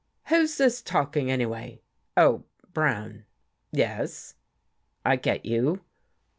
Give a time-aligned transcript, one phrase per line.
[0.29, 1.79] "Who's this talking, anyway.
[2.17, 3.23] Oh, Brown—
[3.71, 4.33] yes—
[5.05, 5.81] I get you.